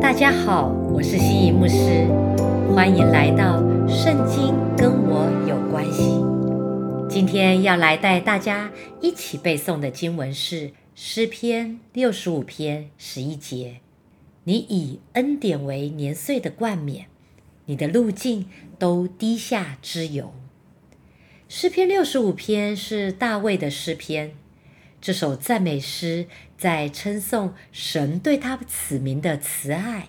[0.00, 2.06] 大家好，我是心仪牧师，
[2.74, 6.02] 欢迎来到《圣经跟我有关系》。
[7.08, 8.70] 今天要来带大家
[9.00, 13.76] 一起背诵的经文是诗篇六十五篇十一节
[14.44, 17.06] ：“你以恩典为年岁的冠冕，
[17.64, 18.46] 你的路径
[18.78, 20.34] 都滴下之油。”
[21.48, 24.32] 诗篇六十五篇是大卫的诗篇。
[25.00, 26.26] 这首赞美诗
[26.58, 30.08] 在称颂神对他子民的慈爱，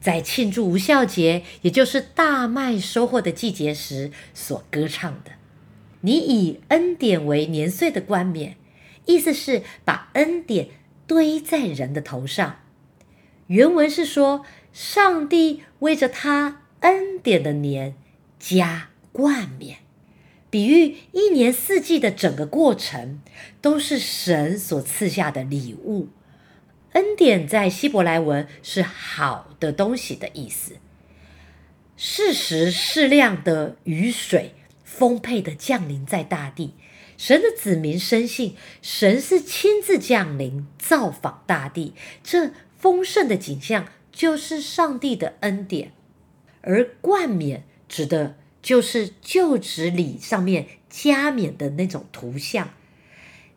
[0.00, 5.32] 在庆祝无效节，也就是大麦收获的季节时所歌唱的。
[6.02, 8.56] 你以恩典为年岁的冠冕，
[9.06, 10.68] 意思是把恩典
[11.06, 12.60] 堆在人的头上。
[13.46, 17.94] 原文是说，上帝为着他恩典的年
[18.38, 19.85] 加冠冕。
[20.56, 23.20] 比喻一年四季的整个过程
[23.60, 26.08] 都是神所赐下的礼物。
[26.92, 30.76] 恩典在希伯来文是好的东西的意思。
[31.98, 36.72] 适时适量的雨水丰沛的降临在大地，
[37.18, 45.92] 神的子民深信神是亲自降临造访大地，这丰盛的景象就是上帝的恩典。
[46.62, 48.38] 而冠冕指的。
[48.66, 52.70] 就是就职礼上面加冕的那种图像，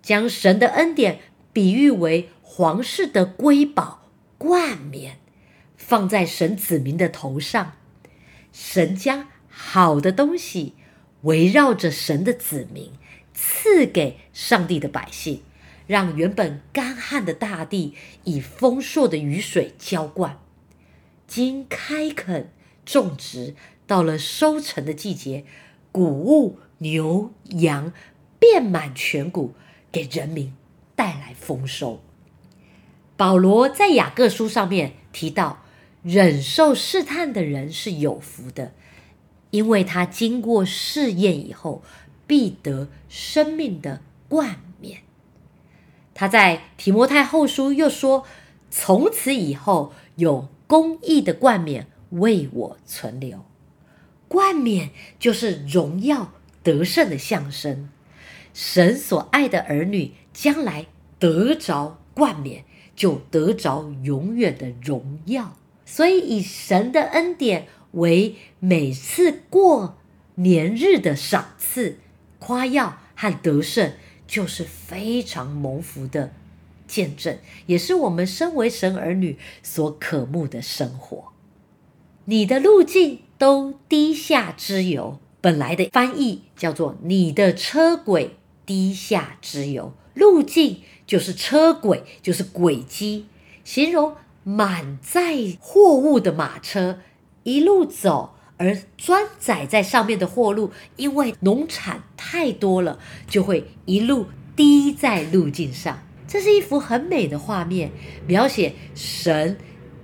[0.03, 1.19] 将神的恩典
[1.51, 5.17] 比喻为皇室的瑰宝冠冕，
[5.75, 7.73] 放在神子民的头上。
[8.53, 10.75] 神将好的东西
[11.23, 12.91] 围绕着神的子民，
[13.33, 15.41] 赐给上帝的百姓，
[15.87, 20.37] 让原本干旱的大地以丰硕的雨水浇灌，
[21.25, 22.51] 经开垦
[22.85, 23.55] 种植。
[23.89, 25.45] 到了收成的季节，
[25.91, 27.91] 谷物、牛羊
[28.37, 29.55] 遍满全谷，
[29.91, 30.53] 给人民
[30.95, 31.99] 带来丰收。
[33.17, 35.63] 保罗在雅各书上面提到，
[36.03, 38.73] 忍受试探的人是有福的，
[39.49, 41.81] 因为他经过试验以后，
[42.27, 44.99] 必得生命的冠冕。
[46.13, 48.23] 他在提摩太后书又说，
[48.69, 53.43] 从此以后有公义的冠冕为我存留。
[54.29, 56.31] 冠冕就是荣耀
[56.61, 57.89] 得胜的象征，
[58.53, 60.85] 神所爱的儿女将来
[61.17, 62.63] 得着冠冕，
[62.95, 65.57] 就得着永远的荣耀。
[65.83, 69.97] 所以以神的恩典为每次过
[70.35, 71.97] 年日的赏赐、
[72.37, 73.93] 夸耀和得胜，
[74.27, 76.31] 就是非常蒙福的
[76.85, 81.33] 见证，也是我们身为神儿女所渴慕的生活。
[82.25, 83.21] 你的路径。
[83.39, 88.35] 都滴下之油，本来的翻译叫做“你的车轨
[88.65, 93.25] 滴下之油”，路径就是车轨，就是轨迹，
[93.63, 94.13] 形容
[94.43, 96.99] 满载货物的马车
[97.43, 104.25] 一路走，而装载在上面的货物，因为农产太多了，就会一路
[104.57, 106.03] 滴在路径上。
[106.27, 107.89] 这是一幅很美的画面，
[108.27, 109.57] 描写神。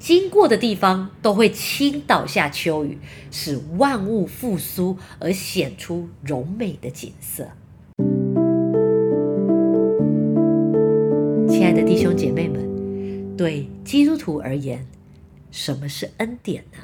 [0.06, 3.00] 经过的地方都会倾倒下秋雨，
[3.32, 7.50] 使万物复苏而显出柔美的景色。
[11.50, 14.86] 亲爱的弟兄姐妹们，对基督徒而言，
[15.50, 16.78] 什么是恩典呢？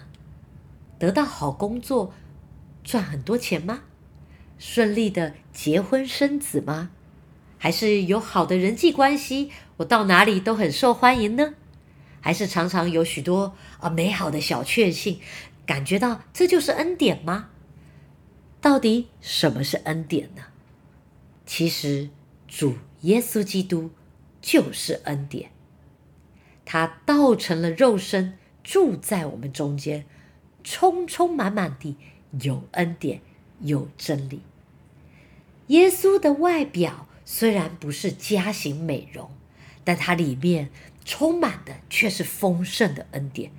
[0.97, 2.15] 得到好工作，
[2.83, 3.81] 赚很多钱吗？
[4.57, 6.89] 顺利的结婚生子吗？
[7.59, 11.53] 还是有好的人际关系，我到哪里都很受欢迎呢？
[12.21, 15.19] 还是常常有许多啊美好的小确幸，
[15.65, 17.49] 感觉到这就是恩典吗？
[18.61, 20.43] 到底什么是恩典呢？
[21.47, 22.09] 其实
[22.47, 23.89] 主耶稣基督
[24.39, 25.49] 就是恩典，
[26.63, 30.05] 他道成了肉身，住在我们中间，
[30.63, 31.97] 充充满满地
[32.39, 33.21] 有恩典
[33.61, 34.43] 有真理。
[35.67, 39.31] 耶稣的外表虽然不是家型美容，
[39.83, 40.69] 但他里面。
[41.03, 43.51] 充满的却是丰盛的恩典，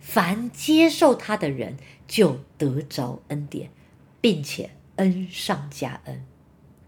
[0.00, 3.70] 凡接受他的人就得着恩典，
[4.20, 6.24] 并且恩上加恩。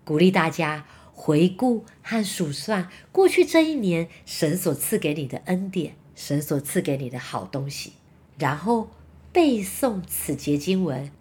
[0.05, 7.93] 鼓励大家回顾和数算过去这一年神所赐给你的恩典，神所赐给你的好东西，
[8.39, 8.91] 然后
[9.33, 11.13] 背诵此节经文，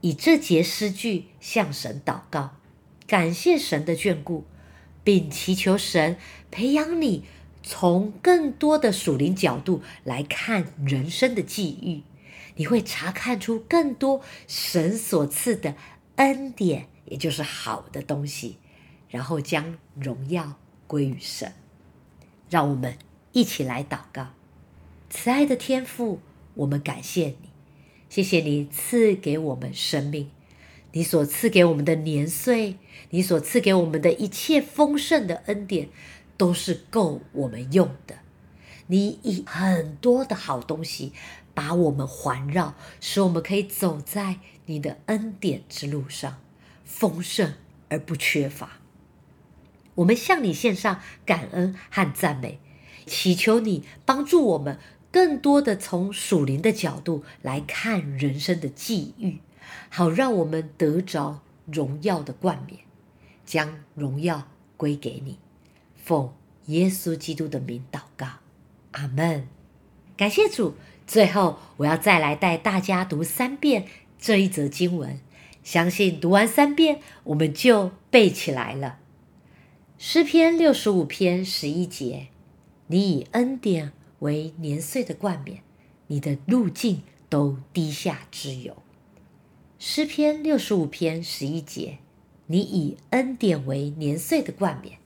[0.00, 2.56] 以这节诗句向神祷告，
[3.06, 4.44] 感谢神的眷顾，
[5.04, 6.16] 并祈求神
[6.50, 7.24] 培养你。
[7.62, 12.02] 从更多的属灵角度来看人生的际遇，
[12.56, 15.76] 你会查看出更多神所赐的
[16.16, 18.58] 恩典，也就是好的东西，
[19.08, 20.56] 然后将荣耀
[20.86, 21.52] 归于神。
[22.50, 22.98] 让我们
[23.32, 24.34] 一起来祷告，
[25.08, 26.20] 慈爱的天父，
[26.54, 27.48] 我们感谢你，
[28.10, 30.30] 谢谢你赐给我们生命，
[30.92, 32.76] 你所赐给我们的年岁，
[33.08, 35.88] 你所赐给我们的一切丰盛的恩典，
[36.42, 38.16] 都是够我们用的。
[38.88, 41.12] 你以很多的好东西
[41.54, 46.40] 把我们环绕，使我们可以走在你的恩典之路上，
[46.84, 47.54] 丰盛
[47.88, 48.80] 而不缺乏。
[49.94, 52.58] 我们向你献上感恩和赞美，
[53.06, 54.80] 祈求你帮助我们。
[55.12, 59.38] 更多的从属灵的角度来看人生的际遇，
[59.90, 62.80] 好让我们得着荣耀的冠冕，
[63.46, 65.38] 将荣耀归给你。
[66.02, 66.34] 奉
[66.66, 68.26] 耶稣基督的名祷告，
[68.90, 69.48] 阿门。
[70.16, 70.74] 感谢主。
[71.06, 73.86] 最后，我要再来带大家读三遍
[74.18, 75.18] 这一则经文，
[75.62, 78.98] 相信读完三遍，我们就背起来了。
[79.96, 82.28] 诗篇六十五篇十一节，
[82.88, 83.92] 你以恩典。
[84.22, 85.64] 为年岁的冠冕，
[86.06, 88.80] 你的路径都低下之有。
[89.80, 91.98] 诗篇六十五篇十一节，
[92.46, 94.98] 你以恩典为年岁的冠冕，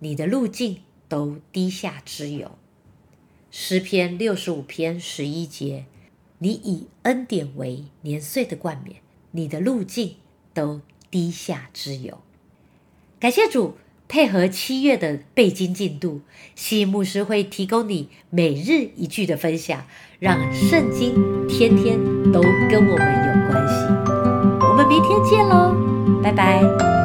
[0.00, 2.58] 你的路径都低下之有。
[3.50, 5.86] 诗篇六十五篇十一节，
[6.38, 8.96] 你以恩典为年岁的冠冕，
[9.30, 10.16] 你的路径
[10.52, 10.80] 都
[11.10, 12.18] 低下之有。
[13.18, 13.76] 感谢主。
[14.12, 16.22] 配合七月的背经进度，
[16.56, 19.86] 西牧师会提供你每日一句的分享，
[20.18, 21.14] 让圣经
[21.46, 21.96] 天天
[22.32, 23.84] 都跟我们有关系。
[24.68, 26.99] 我们明天见喽，拜拜。